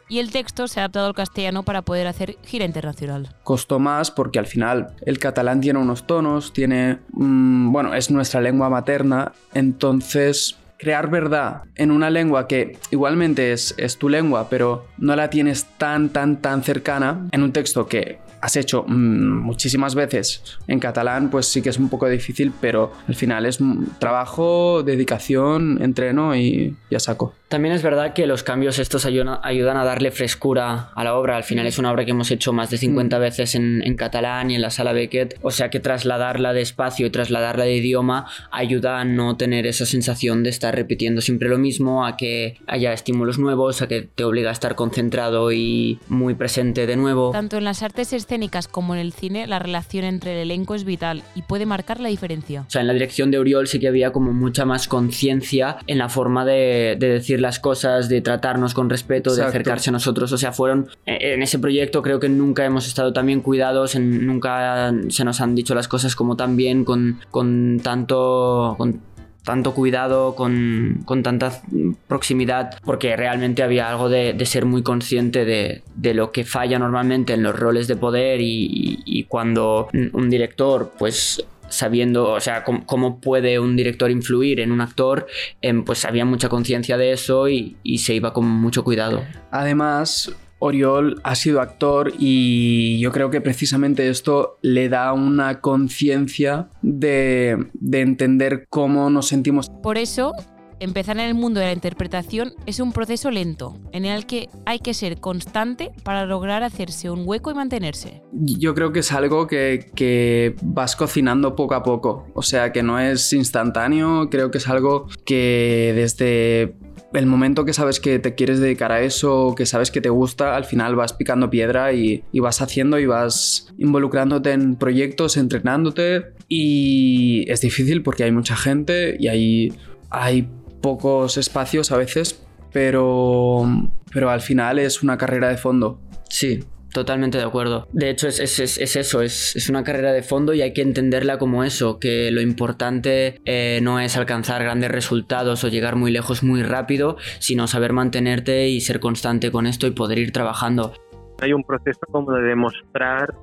y 0.08 0.20
el 0.20 0.30
texto 0.30 0.68
se 0.68 0.80
ha 0.80 0.84
adaptado 0.84 1.06
al 1.06 1.14
castellano 1.14 1.62
para 1.62 1.82
poder 1.82 2.06
hacer 2.06 2.36
gira 2.44 2.64
internacional. 2.64 3.28
Costó 3.44 3.78
más 3.78 4.10
porque 4.10 4.38
al 4.38 4.46
final 4.46 4.94
el 5.04 5.18
catalán 5.18 5.60
tiene 5.60 5.78
unos 5.78 6.06
tonos, 6.06 6.52
tiene... 6.52 6.98
mm, 7.10 7.70
bueno, 7.70 7.94
es 7.94 8.10
nuestra 8.10 8.40
lengua 8.40 8.70
materna, 8.70 9.32
entonces 9.52 10.58
crear 10.78 11.10
verdad 11.10 11.62
en 11.74 11.90
una 11.90 12.08
lengua 12.08 12.46
que 12.46 12.78
igualmente 12.90 13.52
es, 13.52 13.74
tu 13.98 14.08
lengua, 14.08 14.48
pero 14.48 14.86
no 14.96 15.14
la 15.16 15.28
tienes 15.28 15.66
tan, 15.76 16.08
tan, 16.10 16.40
tan 16.40 16.62
cercana, 16.62 17.26
en 17.32 17.42
un 17.42 17.52
texto 17.52 17.86
que 17.86 18.18
has 18.40 18.56
hecho 18.56 18.84
mm, 18.86 19.42
muchísimas 19.42 19.94
veces 19.94 20.42
en 20.68 20.78
catalán, 20.78 21.30
pues 21.30 21.46
sí 21.46 21.60
que 21.60 21.70
es 21.70 21.78
un 21.78 21.88
poco 21.88 22.08
difícil, 22.08 22.52
pero 22.60 22.92
al 23.08 23.16
final 23.16 23.46
es 23.46 23.58
trabajo, 23.98 24.82
dedicación, 24.84 25.82
entreno 25.82 26.36
y 26.36 26.76
ya 26.90 27.00
saco. 27.00 27.34
También 27.48 27.74
es 27.74 27.82
verdad 27.82 28.12
que 28.12 28.26
los 28.26 28.42
cambios 28.42 28.78
estos 28.78 29.06
ayudan, 29.06 29.38
ayudan 29.42 29.78
a 29.78 29.84
darle 29.84 30.10
frescura 30.10 30.90
a 30.94 31.04
la 31.04 31.14
obra. 31.14 31.36
Al 31.36 31.44
final 31.44 31.66
es 31.66 31.78
una 31.78 31.90
obra 31.90 32.04
que 32.04 32.10
hemos 32.10 32.30
hecho 32.30 32.52
más 32.52 32.68
de 32.68 32.76
50 32.76 33.18
veces 33.18 33.54
en, 33.54 33.82
en 33.82 33.96
catalán 33.96 34.50
y 34.50 34.54
en 34.54 34.60
la 34.60 34.70
sala 34.70 34.92
Beckett. 34.92 35.38
O 35.40 35.50
sea 35.50 35.70
que 35.70 35.80
trasladarla 35.80 36.52
de 36.52 36.60
espacio 36.60 37.06
y 37.06 37.10
trasladarla 37.10 37.64
de 37.64 37.76
idioma 37.76 38.26
ayuda 38.50 39.00
a 39.00 39.04
no 39.06 39.36
tener 39.38 39.66
esa 39.66 39.86
sensación 39.86 40.42
de 40.42 40.50
estar 40.50 40.74
repitiendo 40.74 41.22
siempre 41.22 41.48
lo 41.48 41.56
mismo, 41.56 42.04
a 42.04 42.18
que 42.18 42.58
haya 42.66 42.92
estímulos 42.92 43.38
nuevos, 43.38 43.80
a 43.80 43.88
que 43.88 44.02
te 44.02 44.24
obliga 44.24 44.50
a 44.50 44.52
estar 44.52 44.74
concentrado 44.74 45.50
y 45.50 45.98
muy 46.08 46.34
presente 46.34 46.86
de 46.86 46.96
nuevo. 46.96 47.30
Tanto 47.30 47.56
en 47.56 47.64
las 47.64 47.82
artes 47.82 48.12
escénicas 48.12 48.68
como 48.68 48.94
en 48.94 49.00
el 49.00 49.12
cine, 49.12 49.46
la 49.46 49.58
relación 49.58 50.04
entre 50.04 50.34
el 50.34 50.50
elenco 50.50 50.74
es 50.74 50.84
vital 50.84 51.22
y 51.34 51.42
puede 51.42 51.64
marcar 51.64 52.00
la 52.00 52.10
diferencia. 52.10 52.64
O 52.68 52.70
sea, 52.70 52.82
en 52.82 52.88
la 52.88 52.92
dirección 52.92 53.30
de 53.30 53.38
Oriol 53.38 53.68
sí 53.68 53.80
que 53.80 53.88
había 53.88 54.12
como 54.12 54.34
mucha 54.34 54.66
más 54.66 54.86
conciencia 54.86 55.78
en 55.86 55.96
la 55.96 56.10
forma 56.10 56.44
de, 56.44 56.96
de 56.98 57.08
decir 57.08 57.37
las 57.40 57.58
cosas, 57.60 58.08
de 58.08 58.20
tratarnos 58.20 58.74
con 58.74 58.88
respeto, 58.90 59.30
de 59.30 59.36
Exacto. 59.36 59.50
acercarse 59.50 59.90
a 59.90 59.92
nosotros. 59.92 60.32
O 60.32 60.38
sea, 60.38 60.52
fueron. 60.52 60.88
eh, 61.06 61.34
En 61.34 61.42
ese 61.42 61.58
proyecto 61.58 62.02
creo 62.02 62.20
que 62.20 62.28
nunca 62.28 62.64
hemos 62.64 62.86
estado 62.86 63.12
tan 63.12 63.26
bien 63.26 63.40
cuidados, 63.40 63.94
en- 63.94 64.26
nunca 64.26 64.92
se 65.08 65.24
nos 65.24 65.40
han 65.40 65.54
dicho 65.54 65.74
las 65.74 65.88
cosas 65.88 66.14
como 66.16 66.36
tan 66.36 66.56
bien, 66.56 66.84
con, 66.84 67.20
con 67.30 67.80
tanto. 67.82 68.74
con 68.78 69.00
tanto 69.44 69.72
cuidado, 69.72 70.34
con, 70.34 71.00
con 71.06 71.22
tanta 71.22 71.62
proximidad, 72.06 72.78
porque 72.84 73.16
realmente 73.16 73.62
había 73.62 73.88
algo 73.88 74.10
de, 74.10 74.34
de 74.34 74.44
ser 74.44 74.66
muy 74.66 74.82
consciente 74.82 75.46
de, 75.46 75.82
de 75.94 76.12
lo 76.12 76.32
que 76.32 76.44
falla 76.44 76.78
normalmente 76.78 77.32
en 77.32 77.42
los 77.42 77.58
roles 77.58 77.88
de 77.88 77.96
poder 77.96 78.42
y, 78.42 78.66
y- 78.66 78.98
y 79.06 79.24
cuando 79.24 79.88
un 80.12 80.28
director, 80.28 80.92
pues 80.98 81.42
sabiendo, 81.68 82.32
o 82.32 82.40
sea, 82.40 82.64
cómo, 82.64 82.84
cómo 82.86 83.20
puede 83.20 83.58
un 83.58 83.76
director 83.76 84.10
influir 84.10 84.60
en 84.60 84.72
un 84.72 84.80
actor, 84.80 85.26
em, 85.60 85.84
pues 85.84 86.04
había 86.04 86.24
mucha 86.24 86.48
conciencia 86.48 86.96
de 86.96 87.12
eso 87.12 87.48
y, 87.48 87.76
y 87.82 87.98
se 87.98 88.14
iba 88.14 88.32
con 88.32 88.46
mucho 88.46 88.84
cuidado. 88.84 89.22
Además, 89.50 90.34
Oriol 90.58 91.20
ha 91.22 91.34
sido 91.34 91.60
actor 91.60 92.12
y 92.18 92.98
yo 92.98 93.12
creo 93.12 93.30
que 93.30 93.40
precisamente 93.40 94.08
esto 94.08 94.58
le 94.62 94.88
da 94.88 95.12
una 95.12 95.60
conciencia 95.60 96.68
de, 96.82 97.68
de 97.74 98.00
entender 98.00 98.66
cómo 98.68 99.10
nos 99.10 99.28
sentimos. 99.28 99.70
Por 99.82 99.98
eso, 99.98 100.32
empezar 100.80 101.16
en 101.18 101.24
el 101.24 101.34
mundo 101.34 101.60
de 101.60 101.66
la 101.66 101.72
interpretación 101.72 102.54
es 102.66 102.80
un 102.80 102.92
proceso 102.92 103.30
lento, 103.30 103.78
en 103.92 104.04
el 104.04 104.26
que 104.26 104.48
hay 104.66 104.78
que 104.78 104.94
ser 104.94 105.18
constante 105.18 105.90
para 106.02 106.26
lograr 106.26 106.62
hacerse 106.62 107.10
un 107.10 107.22
hueco 107.26 107.50
y 107.50 107.54
mantenerse. 107.54 108.22
Yo 108.32 108.74
creo 108.74 108.92
que 108.92 109.00
es 109.00 109.12
algo 109.12 109.46
que, 109.46 110.54
vas 110.62 110.96
cocinando 110.96 111.56
poco 111.56 111.74
a 111.74 111.82
poco, 111.82 112.26
o 112.34 112.42
sea 112.42 112.72
que 112.72 112.82
no 112.82 112.98
es 112.98 113.32
instantáneo, 113.32 114.28
creo 114.30 114.50
que 114.50 114.58
es 114.58 114.68
algo 114.68 115.08
que 115.24 115.92
desde 115.94 116.74
el 117.14 117.26
momento 117.26 117.64
que 117.64 117.72
sabes 117.72 118.00
que 118.00 118.18
te 118.18 118.34
quieres 118.34 118.60
dedicar 118.60 118.92
a 118.92 119.00
eso, 119.00 119.54
que 119.56 119.66
sabes 119.66 119.90
que 119.90 120.00
te 120.00 120.10
gusta, 120.10 120.56
al 120.56 120.64
final 120.64 120.94
vas 120.94 121.12
picando 121.12 121.50
piedra 121.50 121.92
y, 121.92 122.22
y 122.32 122.40
vas 122.40 122.60
haciendo 122.60 122.98
y 122.98 123.06
vas 123.06 123.72
involucrándote 123.78 124.52
en 124.52 124.76
proyectos, 124.76 125.36
entrenándote 125.36 126.26
y 126.48 127.50
es 127.50 127.60
difícil 127.60 128.02
porque 128.02 128.24
hay 128.24 128.32
mucha 128.32 128.56
gente 128.56 129.16
y 129.18 129.28
hay, 129.28 129.72
hay 130.10 130.48
pocos 130.80 131.36
espacios 131.36 131.92
a 131.92 131.96
veces, 131.96 132.44
pero, 132.72 133.64
pero 134.12 134.30
al 134.30 134.40
final 134.40 134.78
es 134.78 135.02
una 135.02 135.16
carrera 135.18 135.48
de 135.48 135.56
fondo. 135.56 136.00
Sí, 136.28 136.60
Totalmente 136.90 137.36
de 137.36 137.44
acuerdo. 137.44 137.86
De 137.92 138.08
hecho, 138.08 138.28
es, 138.28 138.40
es- 138.40 138.58
es- 138.60 138.78
es 138.78 138.96
eso, 138.96 139.20
es, 139.20 139.54
es 139.54 139.68
una 139.68 139.84
carrera 139.84 140.10
de 140.10 140.22
fondo 140.22 140.54
y 140.54 140.62
hay 140.62 140.72
que 140.72 140.80
entenderla 140.80 141.36
como 141.36 141.62
eso, 141.62 141.98
que 142.00 142.30
lo 142.30 142.40
importante 142.40 143.42
eh, 143.44 143.80
no 143.82 144.00
es 144.00 144.16
alcanzar 144.16 144.62
grandes 144.62 144.90
resultados 144.90 145.62
o 145.64 145.68
llegar 145.68 145.96
muy 145.96 146.10
lejos 146.10 146.42
muy 146.42 146.62
rápido, 146.62 147.18
sino 147.40 147.66
saber 147.66 147.92
mantenerte 147.92 148.68
y 148.68 148.80
ser 148.80 149.00
constante 149.00 149.50
con 149.52 149.66
esto 149.66 149.86
y 149.86 149.90
poder 149.90 150.18
ir 150.18 150.32
trabajando. 150.32 150.94
Hay 151.42 151.52
un 151.52 151.62
proceso 151.62 152.00
como 152.10 152.32
de 152.32 152.42
demostrar 152.48 153.34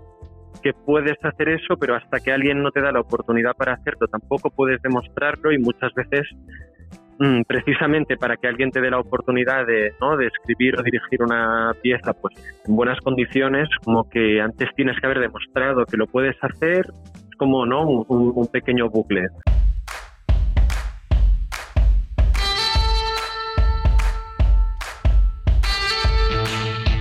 que 0.64 0.74
puedes 0.74 1.16
hacer 1.24 1.48
eso, 1.50 1.78
pero 1.80 1.96
hasta 1.96 2.20
que 2.22 2.32
alguien 2.32 2.64
no 2.64 2.72
te 2.72 2.82
da 2.82 2.92
la 2.92 3.02
oportunidad 3.02 3.54
para 3.56 3.74
hacerlo, 3.74 4.08
tampoco 4.08 4.50
puedes 4.50 4.82
demostrarlo 4.82 5.52
y 5.52 5.60
muchas 5.60 5.94
veces 5.94 6.28
precisamente 7.48 8.18
para 8.18 8.36
que 8.38 8.48
alguien 8.48 8.72
te 8.72 8.82
dé 8.82 8.90
la 8.90 9.00
oportunidad 9.00 9.66
de, 9.66 9.94
¿no? 10.02 10.18
de 10.18 10.28
escribir 10.28 10.76
o 10.80 10.84
dirigir 10.84 11.22
una 11.24 11.72
pieza 11.82 12.14
pues 12.14 12.36
en 12.68 12.76
buenas 12.76 13.00
condiciones, 13.00 13.70
como 13.84 14.10
que 14.10 14.42
antes 14.42 14.70
tienes 14.76 15.00
que 15.00 15.06
haber 15.06 15.20
demostrado 15.20 15.86
que 15.86 15.98
lo 15.98 16.08
puedes 16.08 16.36
hacer, 16.42 16.86
es 17.30 17.36
como 17.38 17.66
¿no? 17.66 17.88
un, 17.88 18.06
un- 18.36 18.48
pequeño 18.48 18.90
bucle. 18.90 19.28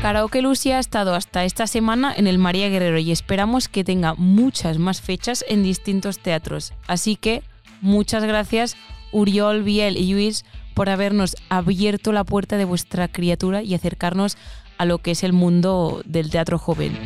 Karaoke 0.03 0.43
Lucy 0.43 0.71
ha 0.73 0.79
estado 0.79 1.15
hasta 1.15 1.45
esta 1.45 1.67
semana 1.67 2.13
en 2.15 2.27
el 2.27 2.39
María 2.39 2.69
Guerrero 2.69 2.99
y 2.99 3.11
esperamos 3.11 3.69
que 3.69 3.85
tenga 3.85 4.15
muchas 4.15 4.79
más 4.79 5.01
fechas 5.01 5.45
en 5.49 5.63
distintos 5.63 6.19
teatros. 6.19 6.75
Así 6.87 7.17
que 7.17 7.43
muchas 7.81 8.23
gracias 8.25 8.77
Uriol, 9.15 9.63
Biel 9.63 9.97
y 9.97 10.13
Luis 10.13 10.45
por 10.75 10.91
habernos 10.91 11.37
abierto 11.49 12.13
la 12.13 12.25
puerta 12.25 12.57
de 12.57 12.65
vuestra 12.65 13.09
criatura 13.09 13.63
y 13.63 13.75
acercarnos 13.75 14.37
a 14.77 14.85
lo 14.85 14.99
que 14.99 15.13
es 15.13 15.23
el 15.23 15.33
mundo 15.33 16.03
del 16.05 16.31
teatro 16.31 16.59
joven. 16.59 16.99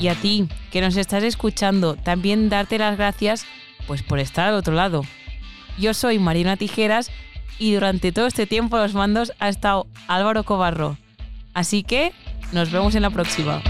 Y 0.00 0.06
a 0.06 0.14
ti, 0.14 0.48
que 0.70 0.80
nos 0.80 0.96
estás 0.96 1.24
escuchando, 1.24 1.96
también 1.96 2.48
darte 2.48 2.78
las 2.78 2.96
gracias 2.96 3.44
pues 3.88 4.04
por 4.04 4.20
estar 4.20 4.46
al 4.48 4.54
otro 4.54 4.74
lado. 4.74 5.02
Yo 5.78 5.92
soy 5.94 6.20
Marina 6.20 6.56
Tijeras 6.56 7.10
y 7.58 7.74
durante 7.74 8.12
todo 8.12 8.26
este 8.26 8.46
tiempo 8.46 8.76
a 8.76 8.82
los 8.82 8.94
mandos 8.94 9.32
ha 9.40 9.48
estado 9.48 9.88
Álvaro 10.06 10.44
Cobarro. 10.44 10.96
Así 11.54 11.82
que 11.82 12.12
nos 12.52 12.70
vemos 12.70 12.94
en 12.94 13.02
la 13.02 13.10
próxima. 13.10 13.60